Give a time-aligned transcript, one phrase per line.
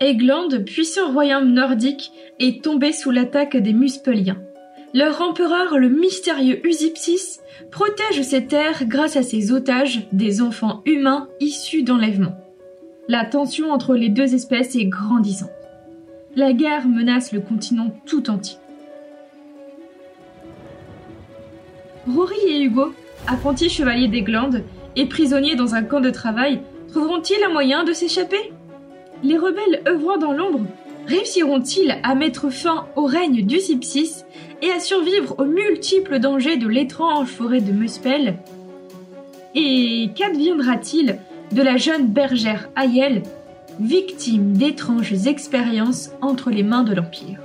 [0.00, 4.38] Egland, puissant royaume nordique, est tombé sous l'attaque des Muspeliens.
[4.94, 7.40] Leur empereur, le mystérieux Usipsis,
[7.70, 12.34] protège ces terres grâce à ses otages, des enfants humains issus d'enlèvement.
[13.08, 15.50] La tension entre les deux espèces est grandissante.
[16.34, 18.56] La guerre menace le continent tout entier.
[22.08, 22.94] Rory et Hugo,
[23.26, 24.24] apprentis chevaliers des
[24.96, 28.52] et prisonniers dans un camp de travail, trouveront-ils un moyen de s'échapper?
[29.22, 30.66] Les rebelles œuvrant dans l'ombre
[31.06, 34.24] réussiront-ils à mettre fin au règne du Sipsis
[34.62, 38.38] et à survivre aux multiples dangers de l'étrange forêt de Muspel?
[39.54, 41.18] Et qu'adviendra-t-il
[41.52, 43.22] de la jeune bergère Ayel,
[43.78, 47.40] victime d'étranges expériences entre les mains de l'Empire?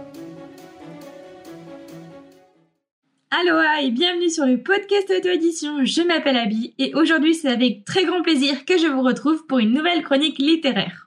[3.32, 5.84] Aloha et bienvenue sur le podcast auto-édition.
[5.84, 9.60] Je m'appelle Abby et aujourd'hui c'est avec très grand plaisir que je vous retrouve pour
[9.60, 11.05] une nouvelle chronique littéraire.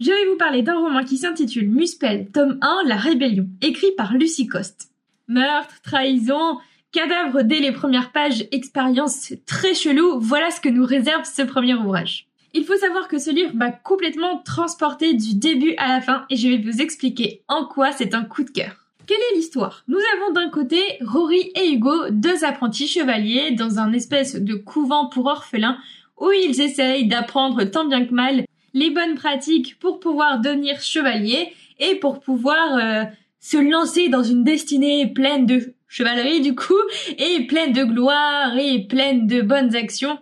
[0.00, 4.14] Je vais vous parler d'un roman qui s'intitule Muspel, tome 1, La Rébellion, écrit par
[4.14, 4.92] Lucie Coste.
[5.26, 6.58] Meurtre, trahison,
[6.92, 11.74] cadavre dès les premières pages, expérience très chelou, voilà ce que nous réserve ce premier
[11.74, 12.28] ouvrage.
[12.54, 16.36] Il faut savoir que ce livre m'a complètement transporté du début à la fin et
[16.36, 18.86] je vais vous expliquer en quoi c'est un coup de cœur.
[19.08, 19.82] Quelle est l'histoire?
[19.88, 25.08] Nous avons d'un côté Rory et Hugo, deux apprentis chevaliers dans un espèce de couvent
[25.08, 25.78] pour orphelins
[26.20, 28.44] où ils essayent d'apprendre tant bien que mal
[28.78, 33.04] les bonnes pratiques pour pouvoir devenir chevaliers et pour pouvoir euh,
[33.40, 36.80] se lancer dans une destinée pleine de chevalerie du coup
[37.18, 40.18] et pleine de gloire et pleine de bonnes actions.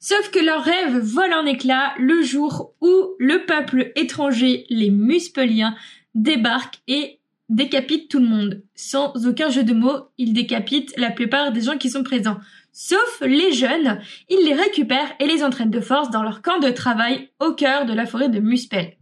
[0.00, 5.74] Sauf que leurs rêves volent en éclats le jour où le peuple étranger, les Muspeliens,
[6.14, 8.62] débarque et décapite tout le monde.
[8.74, 12.38] Sans aucun jeu de mots, il décapite la plupart des gens qui sont présents.
[12.76, 16.70] Sauf les jeunes, il les récupère et les entraîne de force dans leur camp de
[16.70, 18.96] travail au cœur de la forêt de Muspel.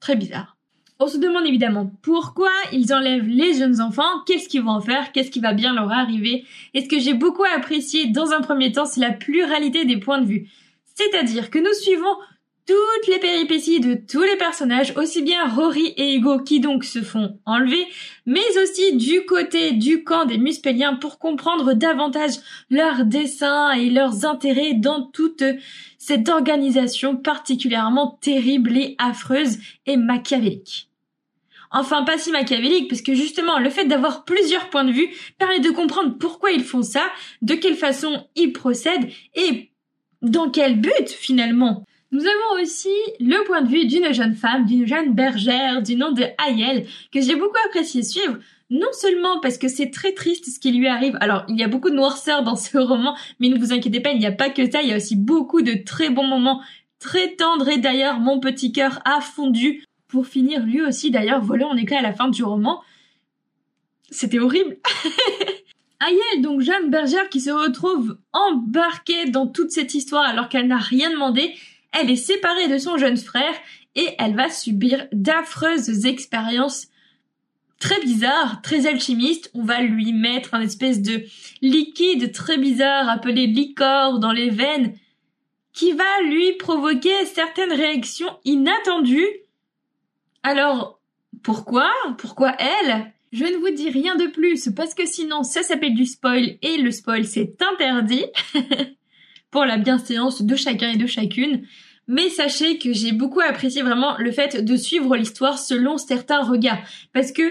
[0.00, 0.56] Très bizarre.
[0.98, 5.12] On se demande évidemment pourquoi ils enlèvent les jeunes enfants, qu'est-ce qu'ils vont en faire,
[5.12, 6.46] qu'est-ce qui va bien leur arriver.
[6.72, 10.22] Et ce que j'ai beaucoup apprécié dans un premier temps, c'est la pluralité des points
[10.22, 10.48] de vue.
[10.94, 12.16] C'est-à-dire que nous suivons
[12.68, 17.00] toutes les péripéties de tous les personnages, aussi bien Rory et Hugo qui donc se
[17.00, 17.86] font enlever,
[18.26, 22.34] mais aussi du côté du camp des Muspéliens pour comprendre davantage
[22.68, 25.42] leurs desseins et leurs intérêts dans toute
[25.96, 30.90] cette organisation particulièrement terrible et affreuse et machiavélique.
[31.70, 35.08] Enfin, pas si machiavélique, parce que justement, le fait d'avoir plusieurs points de vue
[35.38, 37.04] permet de comprendre pourquoi ils font ça,
[37.40, 39.70] de quelle façon ils procèdent et
[40.20, 41.86] dans quel but finalement.
[42.10, 46.12] Nous avons aussi le point de vue d'une jeune femme, d'une jeune bergère du nom
[46.12, 48.38] de Ayel, que j'ai beaucoup apprécié suivre,
[48.70, 51.68] non seulement parce que c'est très triste ce qui lui arrive, alors il y a
[51.68, 54.48] beaucoup de noirceur dans ce roman, mais ne vous inquiétez pas, il n'y a pas
[54.48, 56.62] que ça, il y a aussi beaucoup de très bons moments,
[56.98, 61.64] très tendres, et d'ailleurs mon petit cœur a fondu, pour finir lui aussi d'ailleurs voler
[61.64, 62.80] en éclat à la fin du roman.
[64.10, 64.78] C'était horrible
[66.00, 70.78] Ayel, donc jeune bergère qui se retrouve embarquée dans toute cette histoire alors qu'elle n'a
[70.78, 71.54] rien demandé,
[71.92, 73.54] elle est séparée de son jeune frère
[73.94, 76.88] et elle va subir d'affreuses expériences
[77.80, 79.50] très bizarres, très alchimistes.
[79.54, 81.24] On va lui mettre un espèce de
[81.62, 84.94] liquide très bizarre appelé licor dans les veines
[85.72, 89.28] qui va lui provoquer certaines réactions inattendues.
[90.42, 91.00] Alors,
[91.42, 91.92] pourquoi?
[92.18, 93.12] Pourquoi elle?
[93.30, 96.78] Je ne vous dis rien de plus parce que sinon ça s'appelle du spoil et
[96.78, 98.24] le spoil c'est interdit.
[99.50, 101.62] pour la bienséance de chacun et de chacune.
[102.06, 106.80] Mais sachez que j'ai beaucoup apprécié vraiment le fait de suivre l'histoire selon certains regards.
[107.12, 107.42] Parce que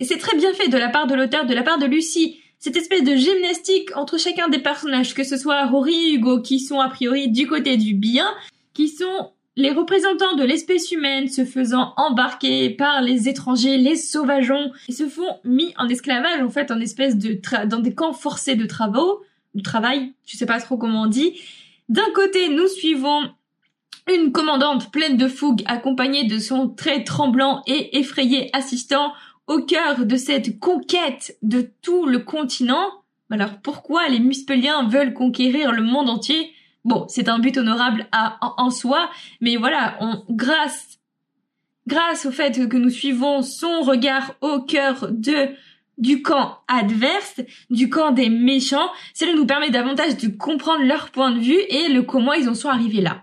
[0.00, 2.40] c'est très bien fait de la part de l'auteur, de la part de Lucie.
[2.58, 6.60] Cette espèce de gymnastique entre chacun des personnages, que ce soit Rory et Hugo, qui
[6.60, 8.28] sont a priori du côté du bien,
[8.74, 14.72] qui sont les représentants de l'espèce humaine se faisant embarquer par les étrangers, les sauvageons,
[14.88, 18.54] et se font mis en esclavage, en fait, en espèce de dans des camps forcés
[18.54, 19.22] de travaux,
[19.54, 21.40] du travail, je sais pas trop comment on dit.
[21.88, 23.30] D'un côté, nous suivons
[24.12, 29.12] une commandante pleine de fougue accompagnée de son très tremblant et effrayé assistant
[29.46, 32.88] au cœur de cette conquête de tout le continent.
[33.30, 36.52] Alors pourquoi les Muspeliens veulent conquérir le monde entier?
[36.84, 39.08] Bon, c'est un but honorable à, en, soi,
[39.40, 40.98] mais voilà, on, grâce,
[41.86, 45.50] grâce au fait que nous suivons son regard au cœur de
[46.02, 47.40] du camp adverse,
[47.70, 51.88] du camp des méchants, cela nous permet davantage de comprendre leur point de vue et
[51.88, 53.22] le comment ils en sont arrivés là.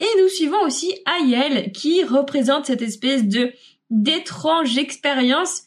[0.00, 3.52] Et nous suivons aussi Ayel qui représente cette espèce de
[3.90, 5.62] d'étrange expérience.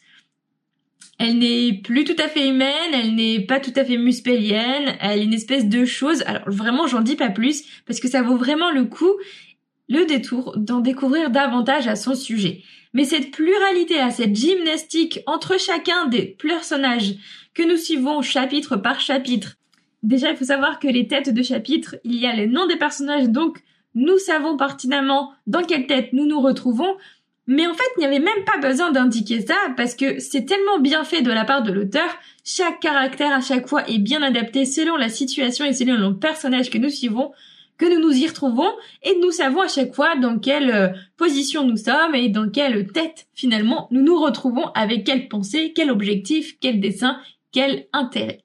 [1.18, 5.20] Elle n'est plus tout à fait humaine, elle n'est pas tout à fait muspélienne, elle
[5.20, 6.22] est une espèce de chose.
[6.26, 9.12] Alors vraiment, j'en dis pas plus parce que ça vaut vraiment le coup.
[9.88, 12.62] Le détour d'en découvrir davantage à son sujet.
[12.92, 17.14] Mais cette pluralité, à cette gymnastique entre chacun des personnages
[17.54, 19.56] que nous suivons chapitre par chapitre.
[20.02, 22.76] Déjà, il faut savoir que les têtes de chapitre, il y a les noms des
[22.76, 23.58] personnages, donc
[23.94, 26.96] nous savons pertinemment dans quelle tête nous nous retrouvons,
[27.46, 30.78] mais en fait, il n'y avait même pas besoin d'indiquer ça parce que c'est tellement
[30.78, 32.08] bien fait de la part de l'auteur.
[32.42, 36.70] Chaque caractère à chaque fois est bien adapté selon la situation et selon le personnage
[36.70, 37.32] que nous suivons,
[37.78, 38.70] que nous nous y retrouvons
[39.02, 42.86] et nous savons à chaque fois dans quelle euh, position nous sommes et dans quelle
[42.92, 47.18] tête finalement nous nous retrouvons avec quelle pensée, quel objectif, quel dessin,
[47.52, 48.40] quel intérêt.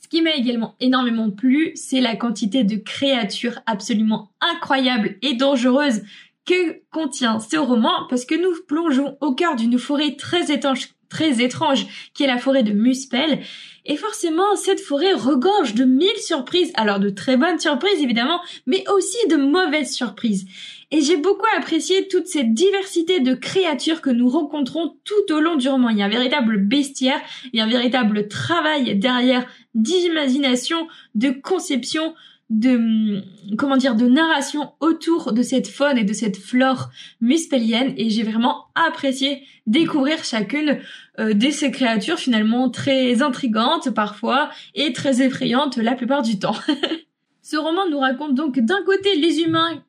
[0.00, 6.02] Ce qui m'a également énormément plu, c'est la quantité de créatures absolument incroyables et dangereuses
[6.46, 11.42] que contient ce roman parce que nous plongeons au cœur d'une forêt très étanche, très
[11.42, 13.40] étrange qui est la forêt de Muspel.
[13.84, 16.72] Et forcément, cette forêt regorge de mille surprises.
[16.74, 20.46] Alors de très bonnes surprises évidemment, mais aussi de mauvaises surprises.
[20.92, 25.56] Et j'ai beaucoup apprécié toute cette diversité de créatures que nous rencontrons tout au long
[25.56, 25.88] du roman.
[25.90, 27.20] Il y a un véritable bestiaire,
[27.52, 32.14] il y a un véritable travail derrière d'imagination, de conception,
[32.50, 33.22] de
[33.56, 38.24] comment dire de narration autour de cette faune et de cette flore muspélienne et j'ai
[38.24, 40.78] vraiment apprécié découvrir chacune
[41.20, 46.56] euh, de ces créatures finalement très intrigantes parfois et très effrayantes la plupart du temps.
[47.42, 49.82] Ce roman nous raconte donc d'un côté les humains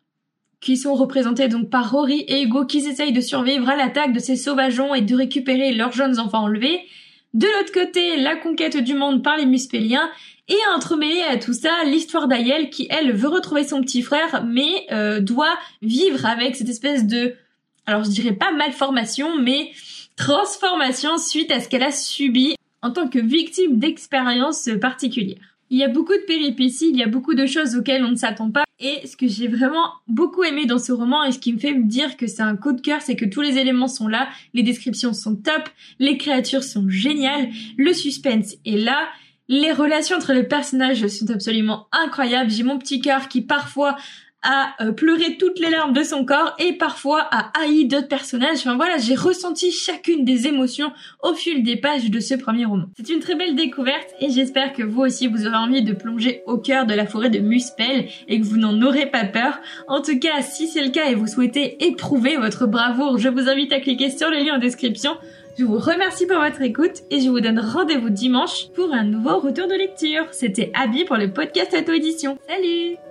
[0.60, 4.20] qui sont représentés donc par Rory et Hugo qui essayent de survivre à l'attaque de
[4.20, 6.82] ces sauvageons et de récupérer leurs jeunes enfants enlevés.
[7.34, 10.10] De l'autre côté, la conquête du monde par les Muspéliens
[10.52, 14.86] et entremêlé à tout ça, l'histoire d'Ayel qui, elle, veut retrouver son petit frère, mais
[14.92, 17.36] euh, doit vivre avec cette espèce de,
[17.86, 19.72] alors je dirais pas malformation, mais
[20.18, 25.56] transformation suite à ce qu'elle a subi en tant que victime d'expériences particulières.
[25.70, 28.18] Il y a beaucoup de péripéties, il y a beaucoup de choses auxquelles on ne
[28.18, 28.66] s'attend pas.
[28.82, 31.74] Et ce que j'ai vraiment beaucoup aimé dans ce roman et ce qui me fait
[31.74, 34.28] me dire que c'est un coup de cœur, c'est que tous les éléments sont là,
[34.54, 35.70] les descriptions sont top,
[36.00, 39.08] les créatures sont géniales, le suspense est là,
[39.52, 42.50] les relations entre les personnages sont absolument incroyables.
[42.50, 43.98] J'ai mon petit cœur qui parfois
[44.44, 48.60] a euh, pleuré toutes les larmes de son corps et parfois a haï d'autres personnages.
[48.60, 52.86] Enfin voilà, j'ai ressenti chacune des émotions au fil des pages de ce premier roman.
[52.96, 56.44] C'est une très belle découverte et j'espère que vous aussi vous aurez envie de plonger
[56.48, 59.60] au cœur de la forêt de Muspel et que vous n'en aurez pas peur.
[59.90, 63.50] En tout cas, si c'est le cas et vous souhaitez éprouver votre bravoure, je vous
[63.50, 65.18] invite à cliquer sur le lien en description
[65.58, 69.40] je vous remercie pour votre écoute et je vous donne rendez-vous dimanche pour un nouveau
[69.40, 70.26] retour de lecture.
[70.32, 72.38] C'était Abby pour le podcast Auto-édition.
[72.48, 73.11] Salut